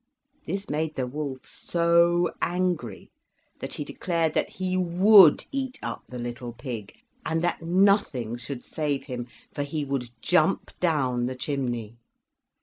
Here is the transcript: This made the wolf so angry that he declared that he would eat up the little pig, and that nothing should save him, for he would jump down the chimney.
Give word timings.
This 0.47 0.67
made 0.67 0.95
the 0.95 1.05
wolf 1.05 1.45
so 1.45 2.31
angry 2.41 3.11
that 3.59 3.75
he 3.75 3.83
declared 3.83 4.33
that 4.33 4.49
he 4.49 4.75
would 4.75 5.45
eat 5.51 5.77
up 5.83 6.01
the 6.07 6.17
little 6.17 6.53
pig, 6.53 6.91
and 7.23 7.43
that 7.43 7.61
nothing 7.61 8.35
should 8.35 8.65
save 8.65 9.03
him, 9.03 9.27
for 9.53 9.61
he 9.61 9.85
would 9.85 10.09
jump 10.19 10.71
down 10.79 11.27
the 11.27 11.35
chimney. 11.35 11.97